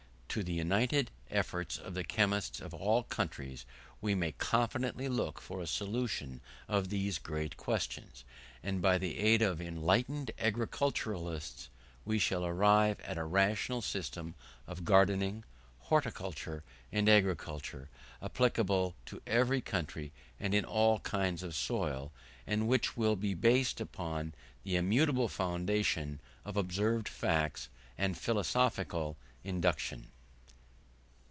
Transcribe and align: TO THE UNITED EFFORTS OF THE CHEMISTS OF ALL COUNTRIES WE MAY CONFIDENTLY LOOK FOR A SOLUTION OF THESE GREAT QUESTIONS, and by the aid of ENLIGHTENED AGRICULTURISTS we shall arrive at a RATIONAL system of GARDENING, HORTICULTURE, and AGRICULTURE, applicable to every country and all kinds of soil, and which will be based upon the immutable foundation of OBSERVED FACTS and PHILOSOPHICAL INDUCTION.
TO 0.33 0.43
THE 0.43 0.53
UNITED 0.53 1.11
EFFORTS 1.29 1.77
OF 1.77 1.93
THE 1.93 2.05
CHEMISTS 2.05 2.61
OF 2.61 2.73
ALL 2.73 3.03
COUNTRIES 3.03 3.65
WE 3.99 4.15
MAY 4.15 4.31
CONFIDENTLY 4.37 5.09
LOOK 5.09 5.41
FOR 5.41 5.59
A 5.59 5.67
SOLUTION 5.67 6.39
OF 6.69 6.87
THESE 6.87 7.17
GREAT 7.19 7.57
QUESTIONS, 7.57 8.23
and 8.63 8.81
by 8.81 8.97
the 8.97 9.19
aid 9.19 9.41
of 9.41 9.59
ENLIGHTENED 9.59 10.31
AGRICULTURISTS 10.37 11.67
we 12.05 12.17
shall 12.17 12.45
arrive 12.45 13.01
at 13.01 13.17
a 13.17 13.25
RATIONAL 13.25 13.81
system 13.81 14.35
of 14.67 14.85
GARDENING, 14.85 15.43
HORTICULTURE, 15.89 16.63
and 16.93 17.09
AGRICULTURE, 17.09 17.89
applicable 18.21 18.95
to 19.07 19.21
every 19.27 19.59
country 19.59 20.13
and 20.39 20.55
all 20.65 20.99
kinds 20.99 21.43
of 21.43 21.53
soil, 21.53 22.09
and 22.47 22.69
which 22.69 22.95
will 22.95 23.17
be 23.17 23.33
based 23.33 23.81
upon 23.81 24.33
the 24.63 24.77
immutable 24.77 25.27
foundation 25.27 26.21
of 26.45 26.55
OBSERVED 26.55 27.09
FACTS 27.09 27.67
and 27.97 28.17
PHILOSOPHICAL 28.17 29.17
INDUCTION. 29.43 30.07